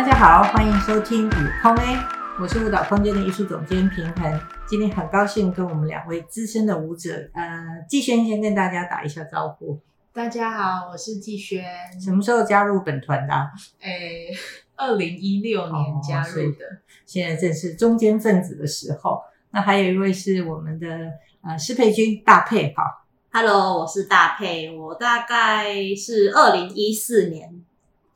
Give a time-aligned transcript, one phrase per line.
[0.00, 1.98] 大家好，欢迎收听舞空 A，
[2.40, 4.40] 我是舞蹈空间的艺术总监平衡。
[4.66, 9.78] 今天很高兴跟我们两位资深的舞者，呃，季萱先跟大家打一下招呼。
[10.14, 11.62] 大家好，我是季萱。
[12.02, 13.34] 什么时候加入本团的？
[13.82, 13.90] 哎，
[14.74, 16.64] 二零一六年加入的，
[17.04, 19.20] 现在正是中间分子的时候。
[19.50, 20.88] 那还有一位是我们的
[21.42, 22.82] 呃施佩君大佩，好
[23.30, 27.62] ，Hello，我是大佩，我大概是二零一四年。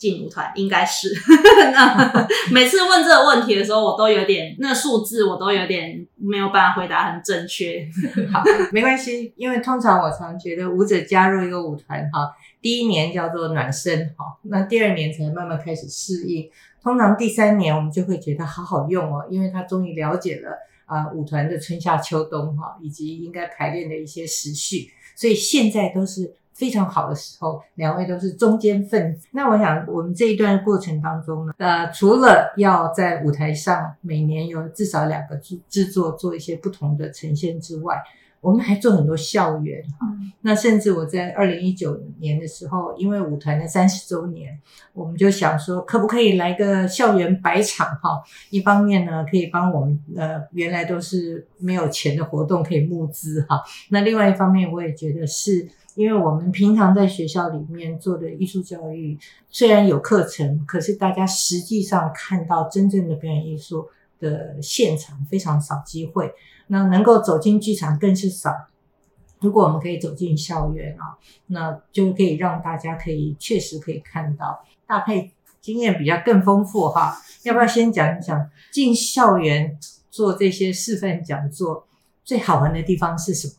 [0.04, 1.08] 进舞团应该是
[1.72, 7.88] 那每次问这个问题的时候，我都有点那数字，我都有点没有办法回答很正确。
[8.30, 12.30] 好，没关系，因为通常我常觉得舞者加入一个舞团哈，
[12.60, 16.50] 第一年叫做暖身哈，那第二年才慢慢开始适应，
[16.82, 20.50] 通常第三年我们就会觉得好好用哦，因为他终于了解了
[20.84, 26.34] 啊舞团的春夏秋冬哈，以及应该排练的一些时序，所以现在都是。
[26.54, 29.26] 非常好的时候，两位都是中坚分子。
[29.32, 38.00] 那我想，我们这一段过程当中呢，呃，除了要在舞台上每年有至少两个制制作做一些不同的呈现之外，
[38.40, 39.82] 我们还做很多校园。
[40.00, 44.56] 嗯，那甚至我在二零一九年的时候，因为舞团的三十周年，
[44.92, 48.22] 我们就想说，可不可以来个校园百场哈？
[48.50, 53.60] 一方面呢，可以帮我们呃原来都是没有钱的活动可以募资哈。
[53.88, 55.68] 那另外一方面，我也觉得是。
[55.94, 66.32] 因为我们平常在学校里面做的艺术教育，虽然有课程，可是大家实际上看到真正的表演艺术的现场非常少机会，
[66.66, 68.52] 那能够走进剧场更是少。
[69.40, 71.18] 如果我们可以走进校园啊，
[71.48, 74.64] 那就可以让大家可以确实可以看到。
[74.86, 79.78] 大佩经验比较更丰富哈，要不要先讲一讲进校园
[80.10, 81.86] 做这些示范讲座
[82.24, 83.54] 最好玩的地方是什么？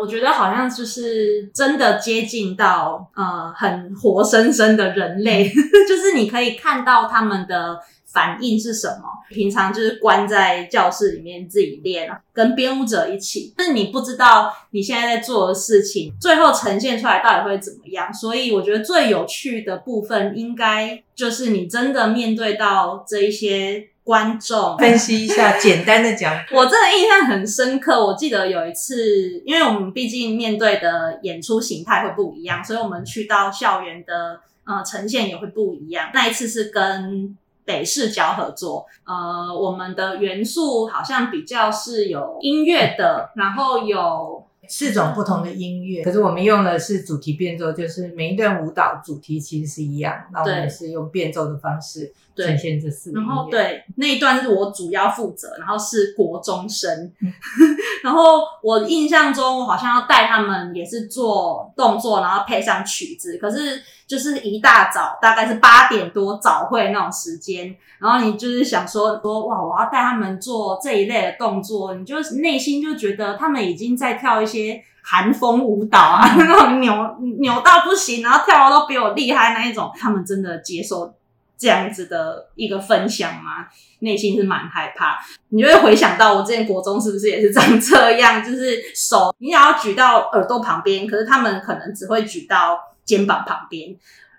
[0.00, 5.46] 我觉得好像就是真的接近到呃很活生生的人类，
[5.86, 7.78] 就是你可以看到他们的
[8.14, 9.02] 反应是什么。
[9.28, 18.14] 平常就是关在教室里面自己练，跟编舞者一起，但是你不知道你现在在做的事情最后呈现出来到底会怎么样。
[18.14, 23.88] 所以我觉得最有趣的部分应该就是你真的面对到这一些。
[24.04, 28.04] 观众分析一下，简单的讲， 我真的印象很深刻。
[28.04, 36.10] 我记得有一次，因为我们毕竟面对的演出形态会不一样，所以我们去到校园的呃呈现也会不一样。
[36.12, 44.46] 那一次是跟北视角合作，呃，我们的元素好像比较是有音乐的，然后有。
[44.68, 53.12] 四种不同的音乐，可是我们用的是主题变奏，就是每一段舞蹈主题其实是一样，那我们是用变奏的方式呈现这四。
[53.12, 57.12] 然后对，那一段是我主要负责，然后是国中生，
[58.02, 63.82] 然后我印象中我好像要带他们也是做动作，然后配上曲子，可是。
[64.06, 76.94] 就是一大早，大概是八点多早会那种时间，然后你就是想说说哇，我要带他们做这一类的动作，你就内心就觉得他们已经在跳一些些韩风舞蹈啊， 那种扭
[77.40, 81.12] 扭到不行，然后跳的都比我厉害那一种，他们真的接受
[81.58, 83.66] 这样子的一个分享吗？
[84.00, 92.78] 内心是蛮害怕，你就会回想到我之前国中是不是也是长这样，就是手你想要举到耳朵旁边，可是他们可能只会举到。
[93.04, 93.94] 肩膀旁边，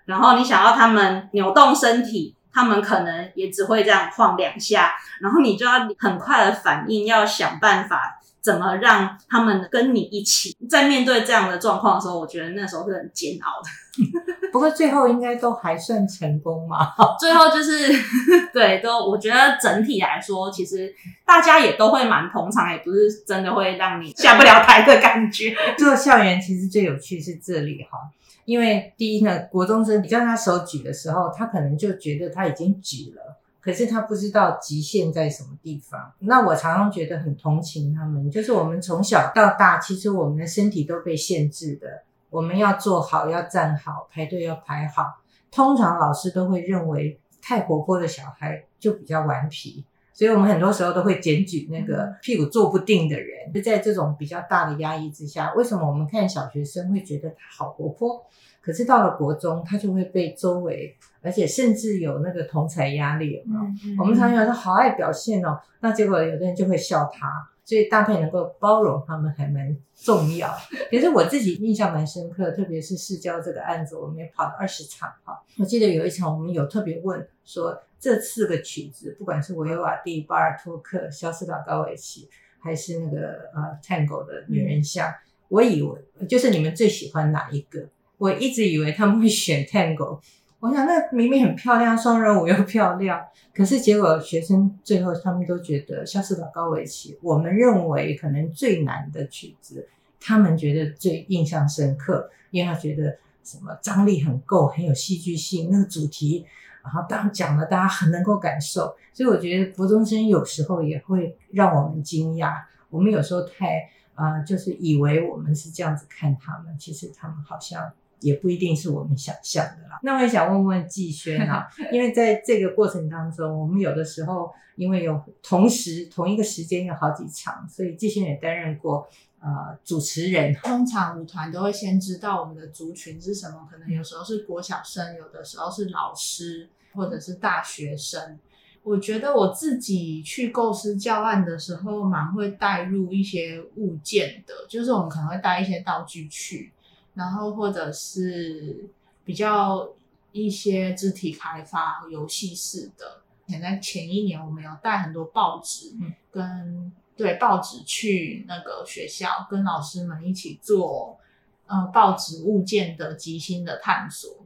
[0.06, 10.56] 然后你想要他们扭动身体，他们可能也只会这样晃两下，然后你就要很快的反应，要想办法怎么让他们跟你一起。
[10.70, 13.68] 在面对这样的状况的时候，我觉得那时候是很煎熬的。
[14.52, 16.94] 不过最后应该都还算成功嘛。
[17.18, 17.92] 最后就是
[18.54, 25.52] 对，都我觉得整体来说，其实大家也都会蛮捧场，也不是真的会让你下不了台的感觉。
[25.76, 27.98] 做校园其实最有趣是这里哈。
[28.44, 36.12] 因为第一呢，国中生你叫他手举的时候，他可能就觉得他已经举了，可是他不知道极限在什么地方。
[36.20, 42.04] 那我常常觉得很同情他们，就是我们从小到大，其实我们的身体都被限制的。
[42.30, 45.02] 我们要坐好，要站好，排队要排好。
[45.50, 49.84] 通常老师都会认为太活泼的小孩就比较顽皮。
[50.12, 53.52] 所以我们很多时候都会检举那个屁股坐不定的人。
[53.52, 58.24] 就在这种比较大的压抑之下，为什么我们看小学生会觉得他好活泼，
[58.62, 63.60] 可是到了国中，他就会被周围，而且甚至有那个同才压力嘛？
[63.62, 67.48] 嗯嗯、我们常常说好爱表现哦，那结果有的人就会笑他。
[67.64, 70.56] 所以大佩能够包容他们还蛮重要。
[70.88, 75.42] 可是我自己印象蛮深刻，特别是市郊这个案子，我们也跑了二十场哈。
[75.58, 82.28] 我记得有一场我们有特别问说，这四个曲子，不管是维瓦蒂、巴尔托克、肖斯塔高维奇，
[82.60, 85.14] 还是那个呃 Tango 的女人像，嗯、
[85.48, 87.88] 我以为就是你们最喜欢哪一个？
[88.18, 90.20] 我一直以为他们会选 Tango。
[90.66, 93.24] 我想那明明很漂亮，双人舞又漂亮，
[93.54, 99.88] 可是结果学生最后他们都觉得《萧士塔高维奇》，我们认为可能最难的曲子，
[100.20, 106.44] 他们觉得最印象深刻，因为他觉得什么张力很够，很有戏剧性，那个主题，
[106.82, 108.96] 然后当讲了，大家很能够感受。
[109.12, 112.54] 所以我觉得国中生有时候也会让我们惊讶，
[112.90, 117.92] 我们有时候太啊、就是以为我们是这样子看他们，其实他们好像。
[118.20, 119.98] 也不一定是我们想象的啦。
[120.02, 129.08] 那我也想问问季轩啊， 因为在这个过程当中，我们有的时候因为有同时同一个时间有好几场，所以季轩也担任过
[129.40, 130.54] 呃主持人。
[130.62, 138.38] 通常舞团都会先知道我们的族群是什么，可能有时候是国小生，有的时候是老师或者是大学生。
[138.82, 146.72] 我觉得我自己去构思教案的时候，蛮会带入一些物件的，就是我们可能会带一些道具去。
[147.16, 148.88] 然后或者是
[149.24, 149.88] 比较
[150.32, 155.94] 一些肢体开发游戏式的，前在前一年我们有带很多报纸
[156.30, 161.18] 跟、嗯、对报纸去那个学校，跟老师们一起做
[161.66, 164.44] 呃报纸物件的即兴的探索。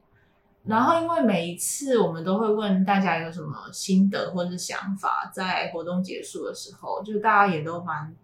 [0.63, 8.15] 然后因为每一次我们都会问大家有什么心得或者是想法，在活动结束的时候，就大家也都蛮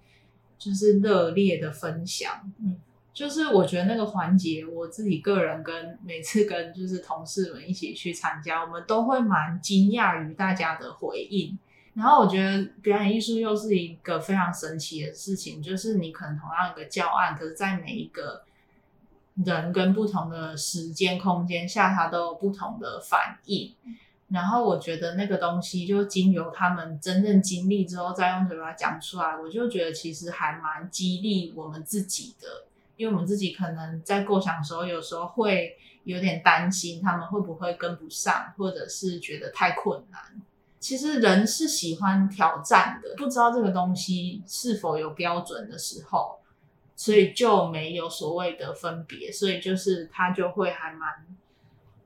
[0.56, 2.78] 就是热烈的分享，嗯。
[3.16, 11.58] 就是我觉得那个环节，我自己个人跟每次跟就是同事们一起去参加，我们都会蛮惊讶于大家的回应。
[11.94, 18.42] 然后我觉得表演艺术又是一个非常神奇的事情，就是你可能同样一个教案，可是在每一个
[19.46, 23.72] 人跟不同的时间空间下，它都有不同的反应。
[24.28, 32.65] 然后我觉得那个东西就经由他们真正经历之后，再用嘴巴讲出来，我就觉得其实还蛮激励我们自己的。
[32.96, 40.20] 因为我们自己可能在构想的时候，有时候会有点担心他们会不会跟不上，或者是觉得太困难。
[40.78, 46.38] 其实人是喜欢挑战的，不知道这个东西是否有标准的时候，
[46.94, 51.26] 所以就没有所谓的分别，所以就是他就会还蛮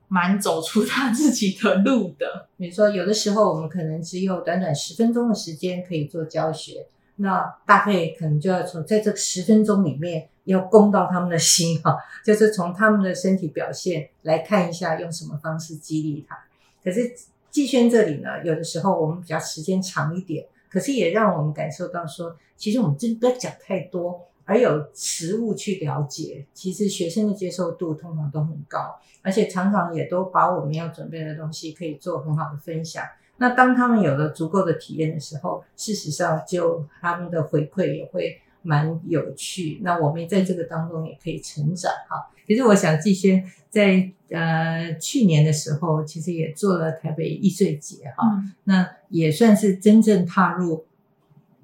[0.09, 2.49] 蛮走出他自己的路的。
[2.57, 6.87] 比如说，有的时候我们可能只有短短十分钟的时间可以做教学。
[7.21, 16.39] 那大概可能就要从在这十分钟里面要攻到他们的心哈， 就是从他们的身体表现来看一下用什么方式激励他。
[16.83, 17.13] 可是
[17.51, 33.05] 季轩这里呢，有的时候我们比较时间长一点，可是也让我们感受到说，其实我们真不要讲太多，而有实物去了解，其实学生的接受度通常都很高，而且常常也都把我们要准备的东西可以做很好的分享。
[33.41, 39.81] 那当他们有了足够的体验的时候，事实上就他们的回馈也会蛮有趣。
[39.83, 42.31] 那我们在这个当中也可以成长哈。
[42.47, 50.85] 其实我想季轩在呃去年的时候，其实也做了台北艺穗节哈，嗯、那也算是真正踏入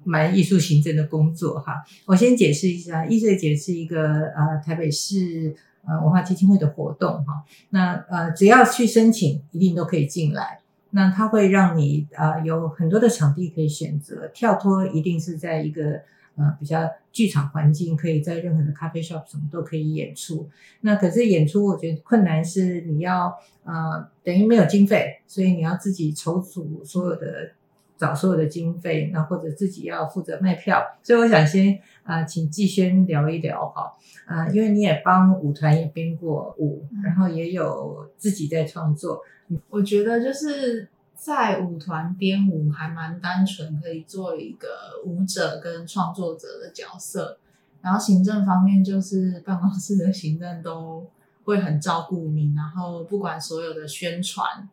[0.03, 1.83] 蛮艺术行政的工作哈。
[2.07, 5.55] 我先解释一下，艺穗节是一个呃台北市
[5.87, 7.43] 呃文化基金会的活动哈。
[7.69, 10.61] 那呃只要去申请，一定都可以进来。
[10.91, 16.01] 那它会让你啊、呃、有很多的场地可以选择，跳脱一定是在一个
[16.35, 20.49] 呃比较剧场环境，可以在任何的咖啡 shop 什么都可以演出。
[20.81, 23.33] 那可是演出，我觉得困难是你要
[23.63, 27.51] 呃等于没有经费，所以你要自己筹组所有的
[27.97, 30.81] 找所有的经费，那或者自己要负责卖票。
[31.01, 31.73] 所以我想先
[32.03, 33.91] 啊、呃、请季轩聊一聊哈
[34.25, 39.21] 啊、呃，因为你也帮舞团也编过舞，然后也有自己在创作。
[39.69, 44.67] 我觉得就是在舞团编舞还蛮单纯，可以做一个
[45.05, 47.39] 舞者跟创作者的角色。
[47.81, 51.05] 然后行政方面就是办公室的行政都
[51.45, 54.67] 会很照顾你，然后不管所有的宣传。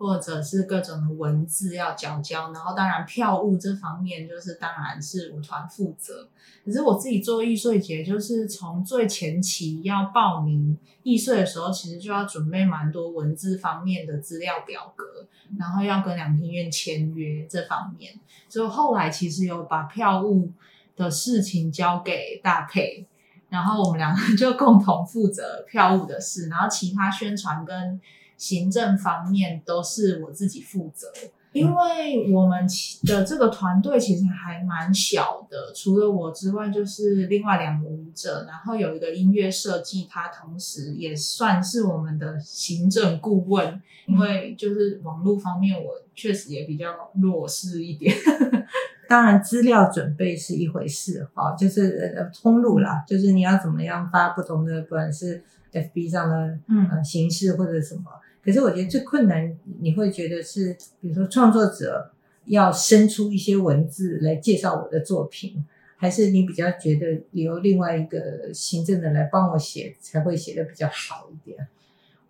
[0.00, 6.26] 或者是各种的文字要交交，然后当然票务这方面就是当然是舞团负责。
[6.64, 15.04] 可是我自己做艺穗节，就是从最前期要报名艺穗的时候，其实就要准备蛮多文字方面的资料表格，
[15.58, 18.14] 然后要跟两厅院签约这方面。
[18.48, 20.50] 所以后来其实有把票务
[20.96, 23.06] 的事情交给大配，
[23.50, 28.00] 然后我们两个 就共同负责票务的事，然后其他宣传跟。
[28.40, 31.06] 行政方面都是我自己负责，
[31.52, 32.66] 因为我们
[33.06, 43.80] 的这个团队其实还蛮小的，除了我之外，就是另外两个舞者，然后有一个音乐设计，他同时也算是我们的行政顾问。
[44.06, 48.12] 因为就是网络方面，我确实也比较弱势一点。
[49.06, 58.04] 当然，资料准备是一回事，哈，就是呃通路啦，就是你要怎么样发不同的，不管是 FB 上的嗯形式或者什么。
[58.42, 62.10] 可是我觉得最困难，你会觉得是，比如说创作者
[62.46, 65.64] 要生出一些文字来介绍我的作品，
[65.96, 71.68] 还是你比较觉得由另外一个行政的来帮我写，才会写的比较好一点？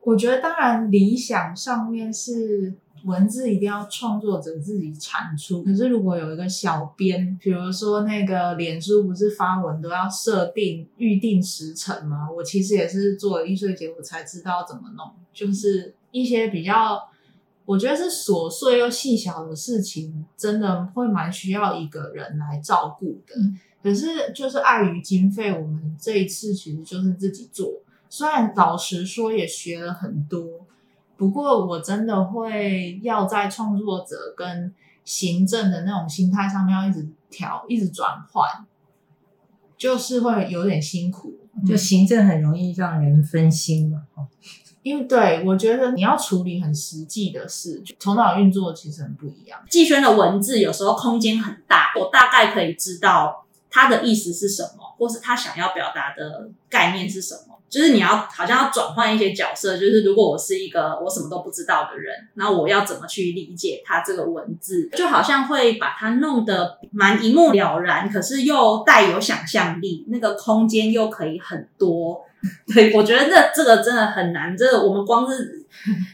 [0.02, 2.74] 我觉得当然理想上面是。
[3.04, 12.28] 文字一定要创作者自己产出，可是如果有一个小编，比如说那个脸书不是发文都要设定预定时辰吗？
[12.30, 17.08] 我其实也是做了艺穗节，我才知道怎么弄，就是一些比较
[17.64, 23.34] 我觉得是琐碎又细小的事情，真的会蛮需要一个人来照顾的。
[23.82, 27.72] 可是就是碍于经费，我们这一次其实就是自己做，
[28.08, 30.66] 虽然老实说也学了很多。
[31.20, 34.74] 不过，我真的会要在创作者跟
[35.04, 38.48] 行政的那种心态上面要一直调、一直转换，
[39.76, 41.34] 就是会有点辛苦。
[41.66, 44.48] 就行政很容易让人分心嘛，哦、嗯，
[44.82, 49.60] 因为对我觉得你要处理很实际的事，头脑运作其实很不一样。
[49.68, 57.49] 季轩的文字有时候空间很大，我大概可以知道他的意思是什么，或是他想要表达的概念是什么。
[57.70, 64.90] 就是你要好像要转换一些角色，就是如果我是一个我什么都不知道的人，那我要怎么去理解他这个文字？
[64.92, 72.20] 就好像会把它弄得蛮一目了然，可是又带有想象力，那个空间又可以很多。
[72.74, 75.64] 对，我觉得这这个真的很难，这个我们光是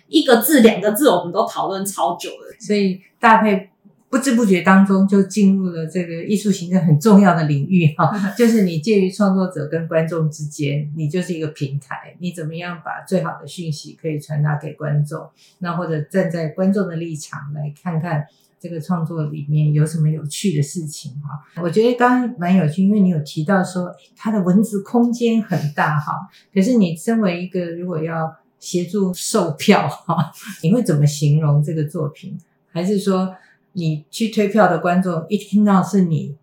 [0.09, 3.71] 一个字两个字，我们都讨论超久了，所以搭配。
[4.17, 15.29] 不知不觉当中就进入了这个艺术行政很重要的领域哈， 就是你介于创作者跟观众之间，你就是一个平台，你怎么样把最好的讯息可以传达给观众？
[15.59, 18.25] 那或者站在观众的立场来看看
[18.59, 21.63] 这个创作里面有什么有趣的事情哈？
[21.63, 26.13] 我觉得刚刚蛮有趣，因为你有提到说它的文字空间很大哈，
[26.55, 30.33] 可是你身为一个如果要协助售票哈，
[30.65, 32.39] 你会怎么形容这个作品？
[32.73, 33.37] 还是说？
[33.77, 36.35] 你去推票的观众一听到是你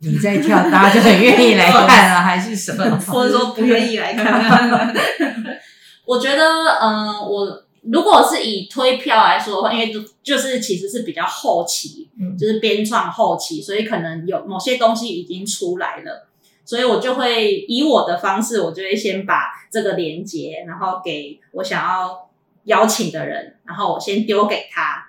[0.00, 2.98] 你在跳，大家就很愿意来看啊， 还是什么？
[3.06, 4.92] 或者说不愿意来看？
[6.04, 6.44] 我觉得，
[6.82, 16.26] 嗯、呃，我如果是以推票来说的话，因为就就是其实是比较后期，嗯，就是编创后期，所以可能有某些东西已经出来了，
[16.64, 22.28] 所以我就会以我的方式，我就会先把这个连接，然后给我想要
[22.64, 25.06] 邀请的人，然后我先丢给他。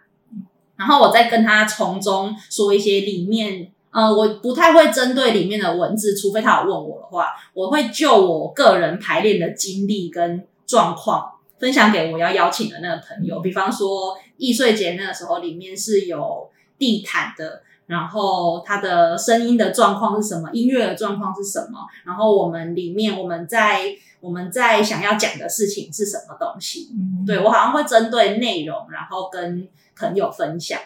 [0.77, 13.39] 然后我再跟他从中说一些里面，呃，我不太会针对里面的文字，除非他有问我的话，我会就我个人排练的经历跟状况分享给我要邀请的那个朋友。
[13.39, 26.89] 比方说易碎节那个时候，里面是有地毯的，然后它的声音的状况是什么，音乐的状况是什么，然后我们里面我们在我们在想要讲的事情是什么东西。
[27.25, 29.67] 对，我好像会针对内容，然后跟。
[29.97, 30.77] 朋友分享，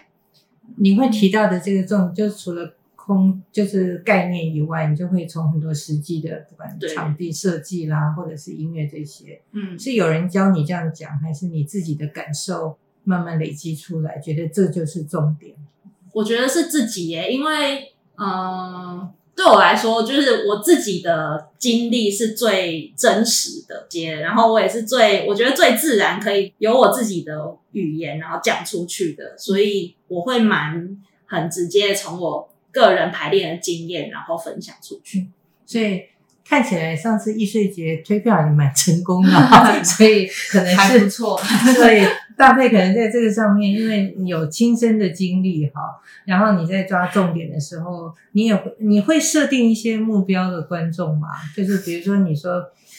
[0.75, 15.55] 你会提到的这个重，就除了空就是概念以外，你就会从很多实际的，不管场地设计啦，或者是音乐这些，嗯，是有人教你这样讲，还是你自己的感受慢慢累积出来，觉得这就是重点？
[16.13, 19.11] 我觉得是自己耶，因为嗯。
[19.35, 35.29] 对我来说，就是我自己的经历是最真实的，接然后我也是最，我觉得最自然，可以有我自己的语言，然后讲出去的，所以我会蛮很直接从我个人排练的经验，然后分享出去，
[35.65, 36.01] 所以。
[36.49, 39.29] 看起来上次易碎节推票也蛮成功的，
[39.85, 41.39] 所以可能是还不错。
[41.77, 42.01] 所以
[42.35, 51.27] 大佩可能在这个上面，因为你有亲身的经历哈，然后你在抓重点的时候，你也会你会设定一些目标的观众嘛？
[51.55, 52.53] 就是比如说你说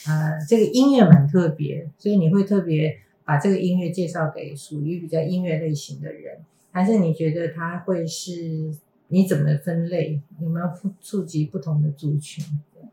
[0.07, 6.39] 呃这个音乐蛮特别，所以你会特别把这个音乐介绍给属于比较音乐类型的人，
[6.71, 8.73] 还是你觉得他会是
[9.09, 10.21] 你怎么分类？
[10.41, 10.67] 有没有
[11.03, 12.45] 触及不同的族群？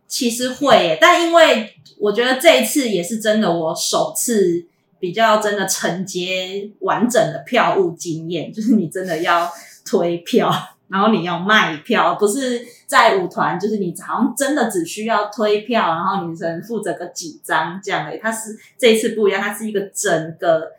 [0.08, 4.66] 其实会耶，但因为我觉得这一次也是真的，我首次
[5.00, 9.52] 比较真的承接完整的票务经验， 就是你真的要
[9.86, 10.50] 推票，
[10.88, 18.20] 然后你要卖票，不是在舞团，就是你好像真的只需要推票，然后你只能负责个几张这样而已。
[18.20, 20.72] 它是这一次不一样，它是一个整个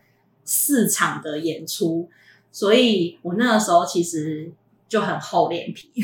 [0.46, 2.08] 市场的演出，
[2.50, 4.50] 所以我那个时候其实。
[4.88, 5.92] 就很厚脸皮，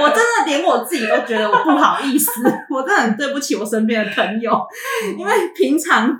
[0.00, 2.30] 我真的连我自己都觉得我不好意思，
[2.70, 4.58] 我真的很对不起我身边的朋友，
[5.18, 6.18] 因为平常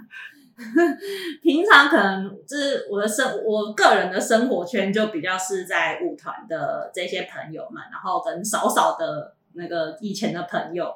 [1.43, 10.95] 平常可能就是我的生我个人的生活圈就比较是在舞团的这些朋友们，然后跟少少的那个以前的朋友，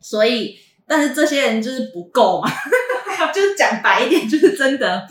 [0.00, 2.50] 所以但是这些人就是不够嘛。
[3.32, 5.06] 就是讲白一点，就是真的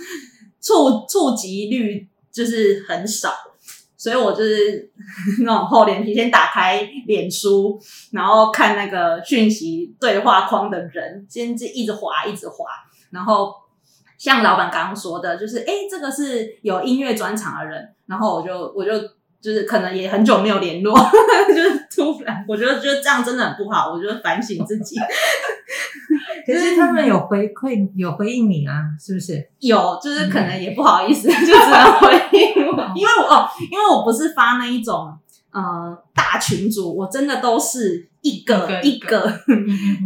[0.61, 3.33] 触触及率就是很少，
[4.03, 4.91] 所以我就是
[5.45, 7.79] 那种厚脸皮，先打开脸书，
[8.11, 12.65] 然后看那个讯息对话框的人，先就一直滑，一直滑，
[13.11, 13.53] 然后
[14.17, 18.91] 像老板刚刚说的，就是哎，这个是有音乐专场的人，然后我就我就。
[19.43, 20.97] 就是可能也很久没有联络，
[21.53, 24.95] 就是突然，我觉得觉得这样真的很不好，我就反省自己。
[26.47, 29.45] 可是他们有回馈，有回应你啊，是不是？
[29.59, 31.99] 有，就是可能也不好意思，就只能
[32.31, 35.17] 因为我 哦，因为我不是发那一种
[35.51, 39.33] 呃大群组，我真的都是一个一个，一个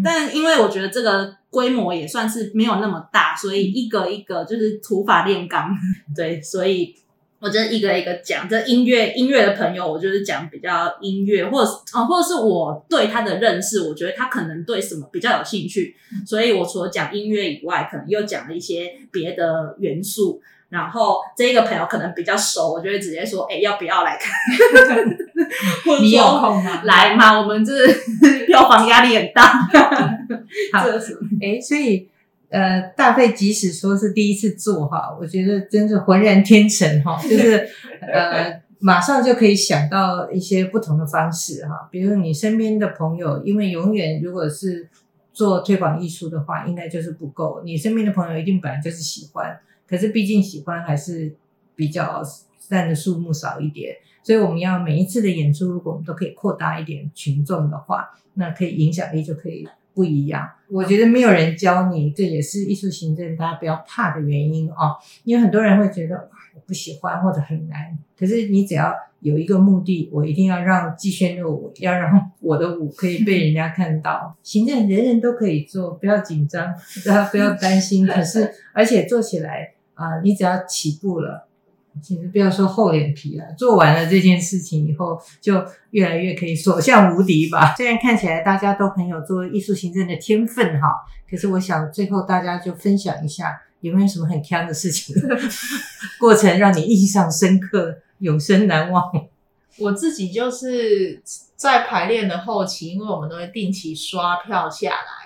[0.03, 5.69] 但因为我觉得这个规模也算是没有那么大，所以一个一个就是土法炼钢，
[6.15, 6.95] 对，所以。
[7.39, 15.95] 我就一个一个讲，这音乐音乐的朋友，我就是讲比较音乐，或者啊、哦，或者是我对他的认识，我觉得他可能对什么比较有兴趣，
[16.25, 20.41] 所以我除了讲音乐以外，可能又讲了一些别的元素。
[20.69, 24.33] 然后这一个朋友可能比较熟，我就会直接说，哎，要不要来看？
[26.01, 26.81] 你有空吗？
[26.83, 27.73] 来嘛，我们这
[28.45, 29.43] 票房压力很大。
[30.73, 30.87] 好，
[31.41, 32.09] 哎，所以。
[32.49, 37.67] 呃，大费即使说是第一次做哈，我觉得真是浑然天成哈， 就是
[37.99, 41.89] 呃，马上就可以想到一些不同的方式哈。
[41.91, 44.87] 比如你身边的朋友，因为永远如果是
[45.33, 47.61] 做推广艺术的话，应该就是不够。
[47.65, 51.35] 你身边的朋友一定本来就是喜欢，可是毕竟喜欢还是
[51.75, 52.21] 比较
[52.67, 59.67] 占的数目少一点，所以我们要每一次的演出，如果我们都可以扩大一点群众的话，那可以影响力就可以。
[59.93, 64.95] 不一样，我觉得没有人教你，这也是艺术行政大家不要怕的原因哦。
[65.23, 74.37] 因为很多人会觉得我不喜欢或者很难，可是你只要有一个目的，我一定要让季萱的舞，要让我的舞可以被人家看到。
[74.43, 76.71] 行政人人都可以做，不要紧张，
[77.03, 78.05] 大家不要担心。
[78.05, 81.43] 可是而且做起来啊、呃，你只要起步了。
[81.99, 87.73] 其实不要说厚脸皮了，做完了这件事情以后，就越来越可以所向无敌吧。
[87.75, 90.89] 虽然看起来大家都很有做艺术行政的天分哈，
[91.27, 95.15] 可是我想最后大家就分享一下，有没有什么很坑的事情，
[96.21, 99.11] 过程让你印象深刻、永生难忘？
[99.79, 101.19] 我自己就是
[101.55, 105.16] 在排练的后期，因为我们都会定期刷票下来。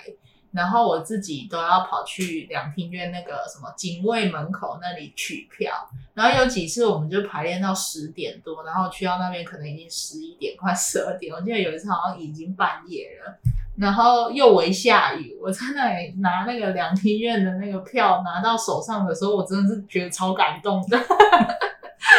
[0.52, 5.72] 然后我自己都要跑去两厅院那个什么警卫门口那里取票，
[6.14, 13.38] 然后有几次我们就排练到十点多，然后去到那边可能已经十一点快十二点，我记得有一次好像已经半夜了，
[13.76, 20.98] 然后又微下雨，我在那里拿那个两厅院的那个票拿到手上的时候，我真的是觉得超感动的。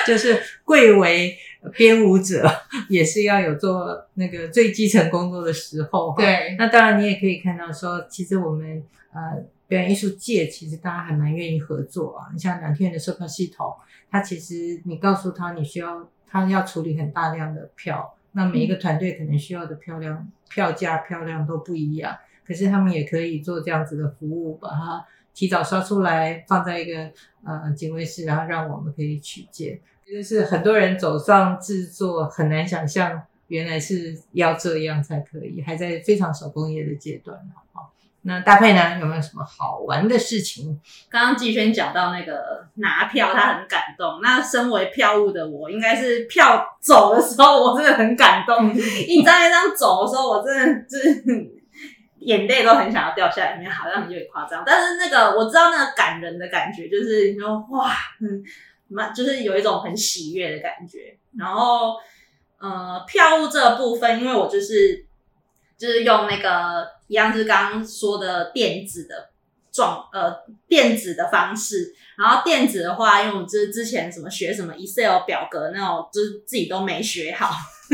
[0.08, 1.38] 就是贵为
[1.72, 2.46] 编舞者，
[2.90, 6.14] 也是要有做那个最基层工作的时候。
[6.18, 12.30] 对，那当然你也可以看到说，其实我们呃表演艺术界其实大家还蛮愿意合作啊。
[12.34, 13.74] 你像两厅院的售票系统，
[14.12, 27.10] 它其实你告诉他你需要，他要处理很大量的票，那每一个团队可能需要的票量、票价、票量都不一样，可是他们也可以做这样子的服务，把它提早刷出来，放在一个
[27.46, 29.80] 呃警卫室，然后让我们可以取件。
[30.06, 37.40] 就是很多人走上制作，很难想象原来是要这样才可以，还在非常手工业的阶段。
[37.72, 37.92] 好，
[38.24, 40.80] 那搭配呢，有没有什么好玩的事情？
[41.10, 44.20] 刚刚季萱讲到那个拿票，他很感动。
[44.22, 48.72] 那身为票务的我，应该是票走的时候，我真的很感动。
[48.76, 51.24] 一张一张走的时候，我真的就是
[52.26, 54.64] 眼泪都很想要掉下来，里面好像有点夸张。
[54.66, 58.44] 但是那个我知道那个感人的感觉，就是你说哇，嗯。
[59.16, 61.96] 就是有一种很喜悦的感觉，然后，
[62.60, 65.04] 呃，票务这部分，因为我就是
[65.80, 69.32] 就是用那个一样是刚刚说的电子的
[69.72, 70.36] 状呃
[70.68, 77.50] 电子的方式，然后电子的话，因为我就是之前什么学什么 Excel 表格那种，就是自己都没学好，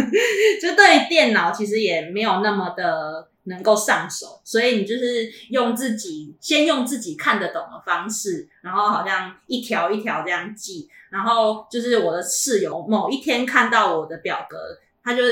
[0.61, 3.29] 就对于电脑其实也没有那么的。
[3.49, 14.57] 能够上手，所以你就是用自己先用自己看得懂的方式，然后好像一条一条这样记，然后就是我的室友某一天看到我的表格，
[15.03, 15.23] 他就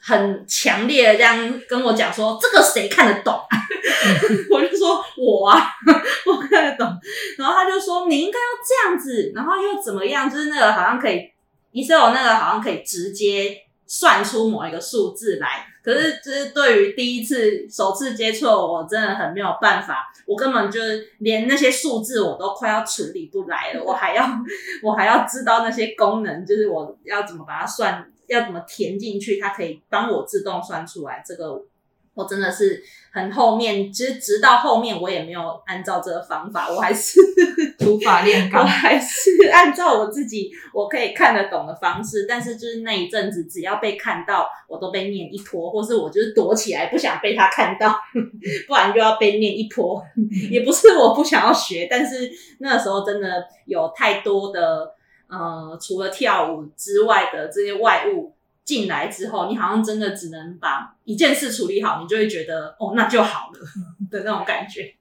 [0.00, 3.38] 很强烈的这样跟我讲说：“这个谁看得懂？”
[4.50, 5.70] 我就说：“我啊，
[6.26, 6.86] 我看得懂。”
[7.36, 10.30] 然后他就说：“你应该要这样子，然后又怎么样？
[10.30, 11.30] 就是那个好像可以
[11.72, 13.54] 你室友那个好像可以直接
[13.88, 20.12] 算出某一个数字来。”可是，就是对于第一次、首次接触，我真的很没有办法。
[20.26, 24.22] 我根本就是连那些数字我都快要处理不来了，我还要，
[24.84, 31.24] 我还要知道那些功能，就是我要怎么把它算，要怎么填进去，它可以帮我自动算出来。
[31.26, 31.64] 这个
[32.12, 37.18] 我真的是很后面，其实直到后面我也没有按照这个方法，我还是
[37.88, 42.26] 土法炼钢，我还是按照我自己我可以看得懂的方式。
[42.28, 47.98] 但是就是那一阵子，只要被看到，我都被念一波，或是我就是躲起来不想被他看到，
[48.68, 50.02] 不然就要被念一波。
[50.50, 54.92] 也不是我不想要学，但是那时候真的有太多的
[55.28, 58.34] 呃，除了跳舞之外的这些外物。
[58.68, 63.58] 进来之后，你好像真的只能把一件事处理好，你就会觉得哦，那就好了
[64.10, 64.94] 的那种感觉。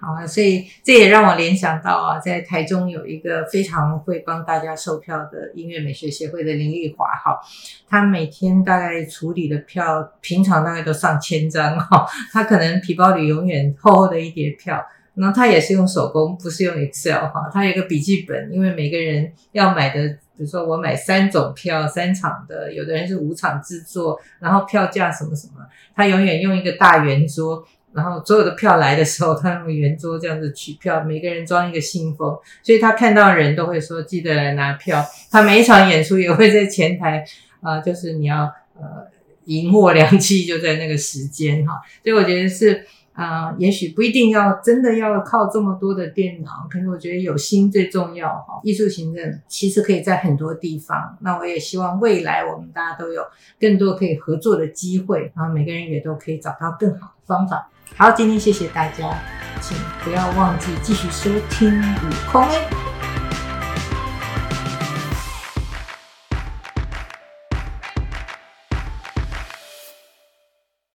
[0.00, 7.38] 好啊，所以这也让我联想到啊，在台中有一个非常会帮大家售票的音乐美学协会的林丽华哈，
[7.86, 14.82] 他每天大概处理的票，平常大概都上千张哈，他可能皮包里永远厚厚的一叠票，
[15.16, 20.16] 然后他也是用手工，不是用 Excel 哈，他有一个笔记本，因为每个人要买的。
[20.36, 35.04] 比如说我买三种票，三场的，有的人是五场制作，然后票价什么什么，他永远用一个大圆桌，然后所有的票来的时候，他用圆桌这样子取票，每个人装一个信封，所以他看到人都会说记得来拿票。
[35.30, 37.24] 他每一场演出也会在前台
[37.60, 39.06] 啊、呃，就是你要呃
[39.44, 42.86] 银货两訖就在那个时间哈，所以我觉得是。
[43.12, 48.60] 啊、也许不一定要真的要靠这么多的电脑，可是我觉得有心最重要哈。
[48.62, 53.22] 艺术行政其实可以在很多地方，那我也希望未来我们大家都有
[53.60, 57.68] 更多可以合作的机会，然后每个人也都可以找到更好的方法。
[57.96, 59.14] 好，今天谢谢大家，
[59.60, 62.91] 请不要忘记继续收听悟空哎。